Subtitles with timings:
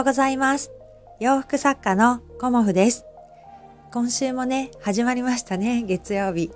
[0.00, 0.72] ようございます。
[1.20, 3.04] 洋服作家のコモフです。
[3.92, 6.50] 今週もね、始まりましたね、月曜日。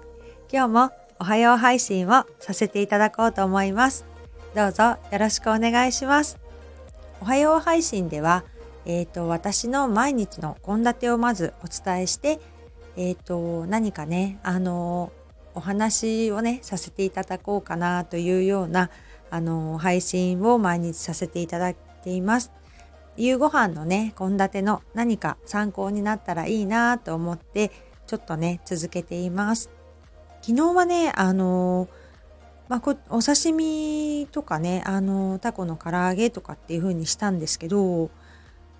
[0.51, 4.07] 今日もおはよう配信をさせていただこうと思います。
[4.55, 6.38] どうぞよろしくお願いします。
[7.20, 8.45] おはよう配信では、
[8.87, 12.41] えっ、と、私の毎日の献立をまずお伝えして、
[12.97, 15.12] えっ、と、何かね、あの、
[15.55, 18.88] お話をね、させていただこうかなというような、
[19.29, 22.51] あの、配信を毎日させていただいています。
[23.16, 27.70] 夕ご飯のね、献立の何か参考になったらいいなと思って、
[28.06, 29.70] ちょっとね、続けています。
[30.42, 31.88] 昨日はね、あの、
[32.68, 38.10] まあ、こお刺身とかね、あの、タコの唐揚げとかっていう風にしたんですけど、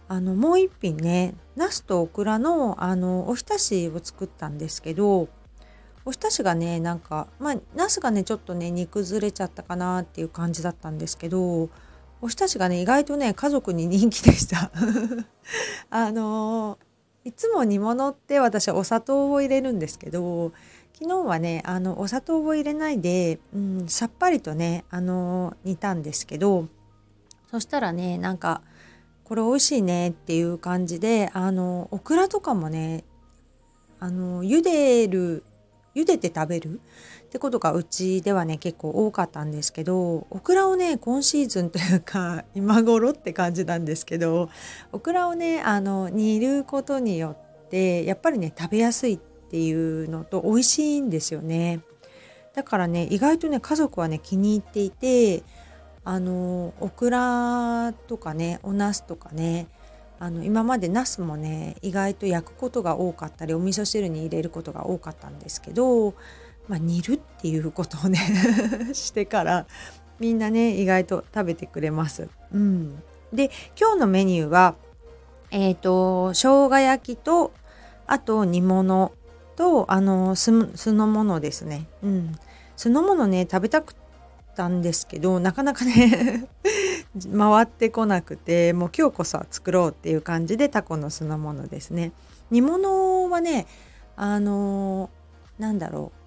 [0.08, 5.28] あの、もう一品ね、ナスとオクラの、あの、おひたしを作ったんですけど、
[6.04, 11.70] おひたしがね、なんか、まあ、ナスがね、ちょっとね、煮崩れちゃったかなっていう感じだったんですけど、
[12.25, 14.70] おひたしがね、意外とね、家族に人気でした。
[15.91, 16.78] あの
[17.22, 20.53] いつも煮物って私はお砂糖を入れるんですけど、
[20.94, 26.69] 昨日はね、あの、お砂糖を入れないで、うん、さっぱりとね、あの煮たんですけど、
[27.50, 28.62] そしたらね、なんか、
[29.25, 33.05] これ美味しいねっていう感じで、あの、オクラとかもね、
[34.00, 35.44] あの、茹でる
[35.94, 36.81] 茹でて食べる
[37.34, 44.50] ってことがうちではね結構多かったんですけどオクラをね今シーズンというか 今頃って感じなんですけど
[44.92, 51.80] オクラをねあの煮ることによってやっぱりね食べやすいっていうのと美味しいんですよね。
[52.54, 55.42] だからね意外とね家族はね気に入っていて
[56.04, 59.66] あのオクラとかねお茄子とかね
[60.20, 66.14] あの今までナスもね意外と焼くことが多かったりお味噌汁に入れることが多かったんですけど、
[66.68, 68.18] まあ、煮るっていうことをね
[68.94, 69.66] してから
[70.18, 72.28] みんなね意外と食べてくれます。
[72.52, 74.76] うん、で今日のメニューは
[75.50, 77.53] えっ、ー、と生姜焼きと
[78.06, 79.12] あと煮物
[79.56, 81.86] とあの酢の物ですね。
[82.03, 82.34] うん、
[82.76, 83.94] 酢の物ね食べたく
[84.54, 86.48] たんですけどなかなかね
[87.36, 92.12] 回ってこなくてもう今日こそは作ろうっていう感じでタコの酢の物ですね
[92.50, 93.66] 煮物はね
[94.16, 96.23] あのー、なんだろう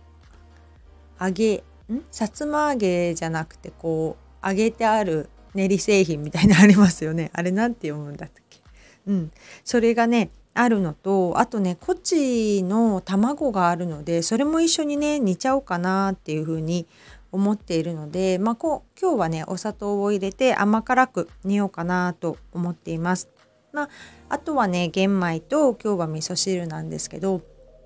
[1.20, 2.02] 揚げん？
[2.12, 7.32] さつま揚げじゃなくてこう揚げてある練り製品みたいなありますよね。
[7.36, 8.60] あれなんて読むんだっけ？
[9.08, 9.32] うん。
[9.64, 16.88] それがねあるのとあとねコチの卵があるのでそれも一緒にね煮ちゃおうかなっていう風に
[17.32, 23.30] 思っているので、まあ、こう今日はねお砂糖を入れて甘辛く煮ようかなと思っています。
[23.74, 23.90] まあ、
[24.30, 27.42] あとはね玄米と今日は味噌汁なんですけど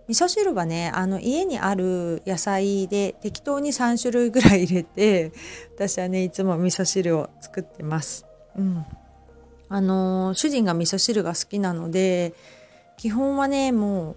[0.08, 5.32] 味噌汁はねあの家にある野菜で適当に3種類ぐらい入れて
[5.76, 8.26] 私はねいつも味噌汁を作ってます。
[8.58, 8.86] うん、
[9.70, 12.34] あの主人が味噌汁が好きなので
[12.98, 14.16] 基本はねもう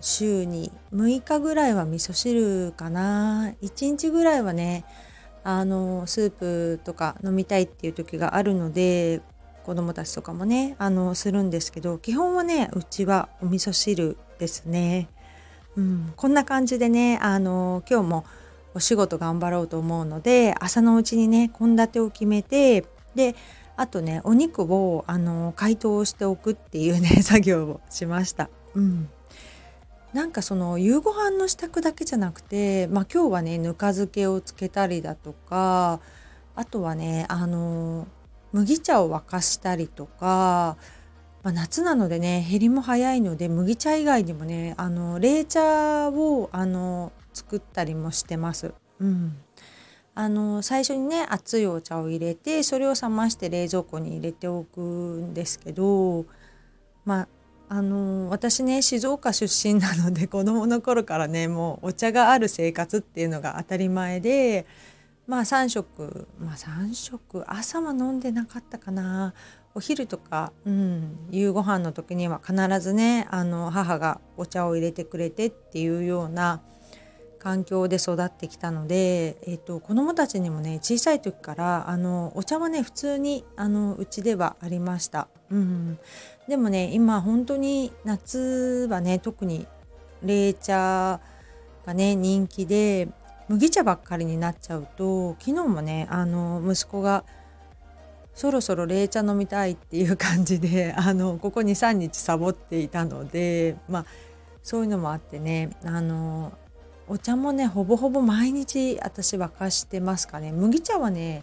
[0.00, 3.52] 週に6日ぐらいは味噌汁かな。
[3.62, 4.84] 1日ぐらいはね
[5.44, 9.22] あのスープとか飲みたいっていう時があるので
[9.64, 15.08] 子供たちとかもねあのするんですけど基本はねうちはお味噌汁ですね、
[15.78, 18.24] うん、こんな感じでねあの今日も
[18.74, 22.84] お仕事頑張ろうと思うので朝のうちにね献立を決めて
[23.14, 23.36] で
[23.76, 28.50] あとねお肉をあの解凍しておくっていうね 作業をしました。
[28.74, 29.08] うん
[30.14, 36.00] なんかその夕ご飯の支度だけじゃなくて、まあ、今日はねぬか漬けをつけたりだとか
[36.54, 38.08] あとはねあの
[38.52, 40.78] 麦茶を沸かしたりとか、
[41.42, 48.72] まあ、夏なのでね減りも早いので麦茶以外にもねあの冷茶をあの作ったりもしてます。
[49.00, 49.36] うん
[50.14, 56.26] あの最初にね熱いお茶を入れてそれを冷まして冷蔵庫に入れておくんですけど
[57.04, 57.28] まあ
[57.68, 64.66] あの私ね静岡出身なので子供の頃からねもうお茶がある生活っていうのが当たり前で
[65.28, 69.34] まあ3食まあ3食朝は飲んでなかったかな
[69.78, 76.62] お昼とか、うん、夕ご飯の時には必ずねあの母がお茶を入れてくれてっていうような
[77.38, 85.28] 環境で育ってきたので、えーと、子どもたちにもね小さい時からあのお茶はね普通にあのうちではありました。
[85.48, 85.96] うん、
[86.48, 89.68] でもね今本当に夏はね特に
[90.24, 91.20] 冷茶
[91.86, 93.06] がね人気で
[93.46, 97.22] 麦茶ばっかりになっちゃうと昨日もねあの息子が
[98.38, 104.06] そろそろ冷茶飲みたいっていう感じで あのここ23日サボっていたのでまあ
[104.62, 106.52] そういうのもあってねあの
[107.08, 111.42] お茶もねほぼほぼ毎日私沸かしてますかね麦茶はね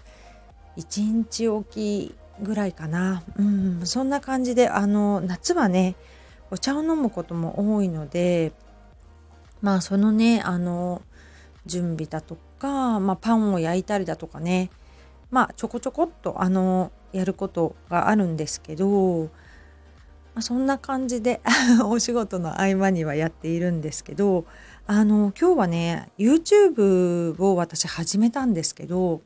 [0.78, 3.24] 1日おきぐらいかな。
[3.38, 5.96] うん、そんな感じで、あの、夏はね、
[6.52, 8.52] お茶を飲むことも多いので、
[9.62, 11.02] まあそのね、あの、
[11.66, 14.70] 準備だとか、まあ、パンを焼いたりだとかね、
[15.36, 19.30] まあちょこちょこっとあの、やることがあるんですけど、ま
[20.36, 21.42] あ、そんな感じで
[21.84, 24.46] お仕事の合間にはやっているんですけど、
[24.88, 29.24] あの、今日はね、YouTube を私始めたんですけど、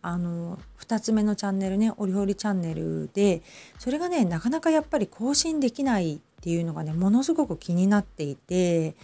[0.00, 3.40] あの2つ目のチャンネルねお料理チャンネルで
[3.78, 8.96] それがねなかなかやっぱり更新できないっていうのがねものすごく気になっていて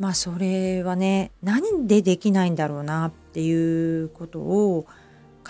[0.00, 4.86] まあそれはね何でできないんだろうなっていうことを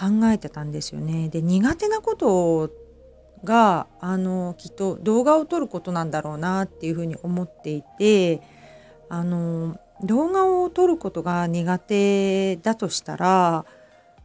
[0.01, 1.29] 考えてたんですよね。
[1.29, 2.71] で苦手なこと
[3.45, 8.41] があのきっと動画を撮ることなんだろうなっていうふうに思っていて
[9.11, 13.67] あの動画を撮ることが苦手だとしたら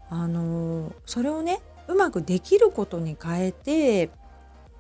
[0.10, 4.10] あのそれをねうまくできることに変えて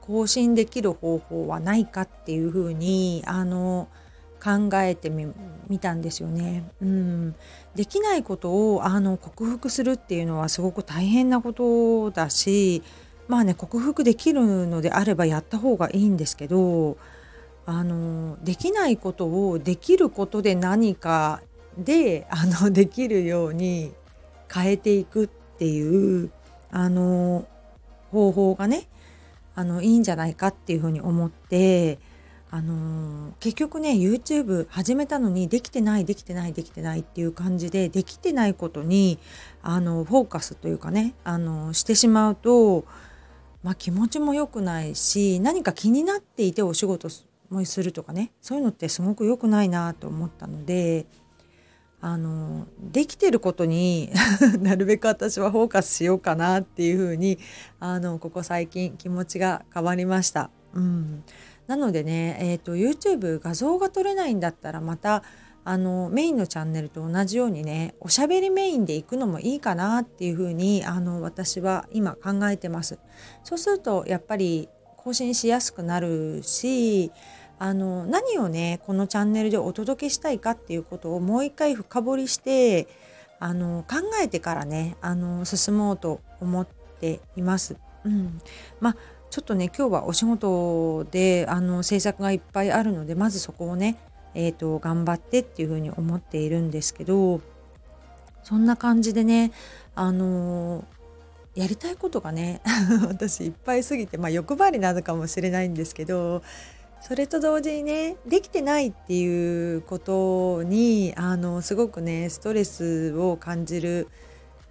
[0.02, 3.90] 更新できる方法はないかっていうふうにあの
[4.42, 5.26] 考えてみ
[5.70, 6.70] 見たんですよね。
[6.82, 7.36] うん、
[7.76, 12.84] できないことをあの克服するっていうのはすごく大変なことだし
[13.28, 16.98] まあね克服できるのであればやった方がいいんですけど
[17.66, 21.42] あのできないことをできることで何か
[21.78, 23.94] であの できるように
[24.54, 25.28] 変えていくっ
[25.58, 26.32] ていう
[26.72, 27.48] あの
[28.12, 28.88] 方法がね
[29.56, 31.98] あのいいんじゃないかっていうふうに思って
[32.52, 39.20] あの結局ね YouTube 始めたのにできてないできてないできてないっていう感じでできてないことに
[39.62, 42.86] あのフォーカスというかねあのしてしまうと、
[43.64, 47.10] まあ、気持ちも良くないし何か気になっていてお仕事
[47.50, 51.08] もするとかねそういうのってすごく良くないなと思ったので
[52.02, 54.12] あのできてることに
[54.62, 57.40] なるべく私はフォーカスしようかなっていうふうに
[57.80, 60.52] あのここ最近気持ちが変わりました。
[60.76, 61.24] うん、
[61.68, 65.24] なのでね、えーと、YouTube 画像が撮れないんだったらまた
[65.68, 73.00] あのメインのチャンネルと同じようにねおしゃべりメインで行くのもいいかなっていうふうにあの私は今考えてます。
[73.44, 77.12] そうするとやっぱり更新しやすくなるし
[77.58, 82.88] あの何をねこのチャンネルでお届けしたいかっていうことをもう一回深掘りして
[83.40, 86.68] あの考えてからねあの進もうと思っ
[87.00, 87.76] ています。
[88.04, 88.40] うん、
[88.80, 88.98] まあ
[89.30, 93.98] ちょっとね今日はお仕事であの制作がいっぱいあるのでまずそこをね、
[94.34, 97.42] えーと、頑張ってっていうふうに思っているんですけど
[98.44, 99.52] そんな感じでね
[99.96, 100.86] あの
[101.56, 102.62] やりたいことがね
[103.08, 106.44] 私いっぱいすぎてまあ欲張りなのかもしれないんですけど
[107.02, 114.08] それと同時にねできてないっていうことにあのすごくねストレスを感じる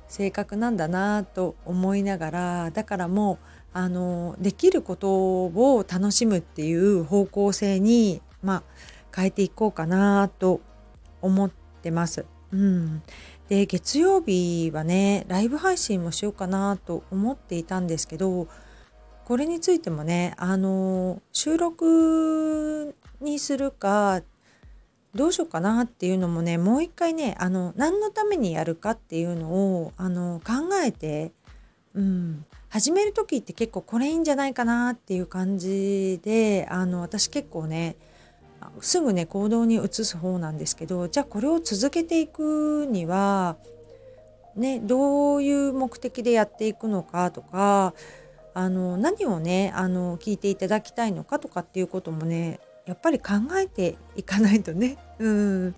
[0.08, 3.38] 性格なんだなと思いながらだからもう
[3.74, 5.08] あのできること
[5.46, 8.62] を楽しむっていう方向性に、まあ、
[9.14, 10.60] 変えていこうかなと
[11.20, 11.50] 思っ
[11.82, 12.24] てます。
[12.52, 13.02] うん、
[13.48, 18.46] で月曜日はねライブ配信もしようかなと思っていたんですけど
[19.24, 24.22] これについてもねあの収録にするか
[25.16, 30.52] どうしようかなっていうのもねもう一回ねあの何のためにやるかっていうのをあの考
[30.84, 31.32] えて、
[31.94, 37.94] うん、始める時って結構これいいんじゃないかなっていう感じであの私結構ね
[38.80, 43.58] すぐね行動に移す方なんですけどじゃあこれを続けていくには
[44.56, 47.94] ねどういう目的でやっていくのかとか
[48.54, 55.74] あの何をねあの聞いていただきたいのかとかっていうこともねやっぱり考えていかないとねうん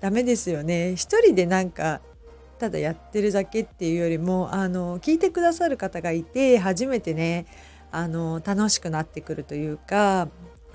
[0.00, 0.92] ダメですよね。
[0.92, 2.00] 一人でなんか
[2.58, 7.46] ただやってるだけっていうよりもあの聞いてくださる方がいて初めてね
[7.90, 10.28] あの楽しくなってくるというか、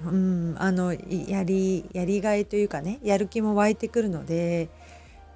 [0.03, 4.69] うん、あのやりやりがいというかねやる気も湧いてくるので、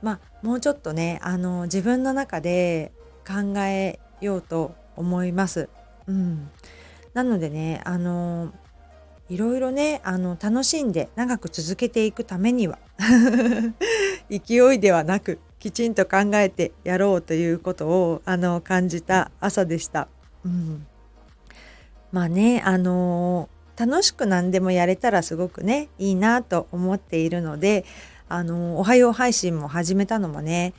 [0.01, 2.92] まあ、もうちょっとねあの自分の中で
[3.27, 5.70] 考えようと思います。
[6.08, 6.50] うん、
[7.13, 8.54] なのでねあの
[9.30, 12.80] いろいろねあの楽しんで長く続けていくためには
[14.32, 20.07] 勢いではなくきちんと考えてやろうということをあの感じた朝でした。
[20.45, 20.88] うん、
[22.13, 27.83] まあねあの楽しく何でもやれたらすごくねいいなと思っているので
[28.29, 30.74] あのおはよう配信も始めたのもね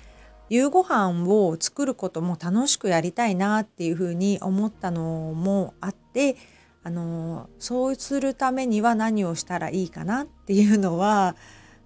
[0.49, 5.03] 夕ご飯を作ることも楽しくやりたいなっていうふうに思ったの
[5.35, 6.37] もあって
[6.83, 11.37] あのそうするためには何をしたらいいかなっていうのは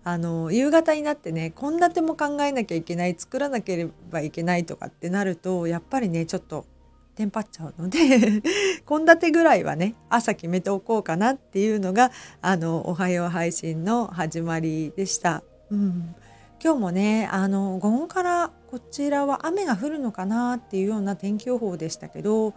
[0.04, 6.66] あの夕方になってね献立も考えなきゃいけない作らなければいけないとかってなるとやっぱりねちょっと
[7.14, 7.98] テンパっちゃうので
[8.88, 15.42] 献立ぐらいはね朝決めておこうかなっていうのがあのおはよう配信の始まりでした。
[15.70, 16.14] うん、
[16.62, 22.54] 今日もねあの午後からこちらは雨が降るのかなっていうような天気予報でしたけど、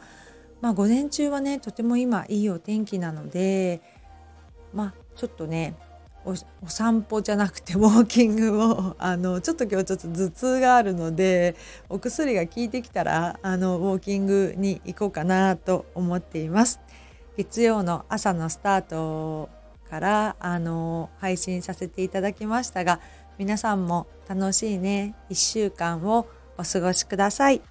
[0.61, 3.81] まあ、午前中はねとても今いいお天気なので
[4.73, 5.75] まあちょっとね
[6.25, 6.35] お
[6.67, 11.55] 散歩じゃなくてウォーキングをあのちょっと今日ちょっと頭痛があるので
[11.87, 16.79] お薬が効いてきたらあのウォーキングに行こうかなと思っています。
[17.37, 19.49] 月曜の朝のスタート
[19.89, 22.99] からあの配信させていただきましたが
[23.37, 26.27] 皆さんも楽しいね1週間を
[26.57, 27.61] お過ごしください。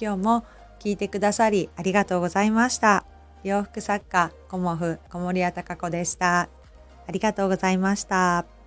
[0.00, 0.44] 今日も
[0.78, 3.04] 聞いてくださりありがとうございました。
[3.44, 6.57] 洋服作家コモフ小森屋隆子でした。
[7.08, 8.57] ありがとうございました。